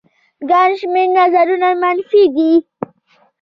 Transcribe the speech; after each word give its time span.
ګڼ 0.49 0.69
شمېر 0.79 1.07
نظرونه 1.17 1.69
منفي 1.81 2.23
دي 2.35 2.51